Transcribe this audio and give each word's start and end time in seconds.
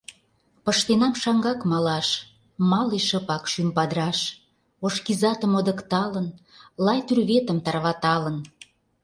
Пыштенам 0.63 1.13
шаҥгак 1.21 1.59
малаш, 1.71 2.07
Мале 2.69 2.99
шыпак, 3.07 3.43
шӱм 3.51 3.69
падыраш. 3.75 4.19
Ош 4.85 4.95
кизатым 5.05 5.51
модыкталын. 5.53 6.27
Лай 6.85 6.99
тӱрветым 7.07 7.57
тарваталын. 7.65 8.37